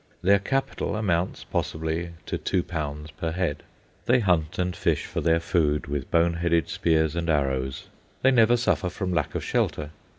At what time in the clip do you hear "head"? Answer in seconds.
3.33-3.61